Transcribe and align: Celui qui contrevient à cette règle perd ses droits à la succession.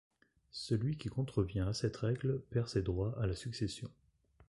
Celui 0.49 0.97
qui 0.97 1.09
contrevient 1.09 1.59
à 1.69 1.73
cette 1.73 1.95
règle 1.95 2.39
perd 2.49 2.67
ses 2.67 2.81
droits 2.81 3.13
à 3.21 3.27
la 3.27 3.35
succession. 3.35 3.91